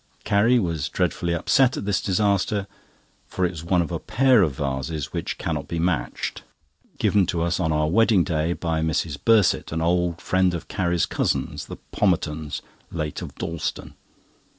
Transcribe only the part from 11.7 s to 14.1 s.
Pommertons, late of Dalston.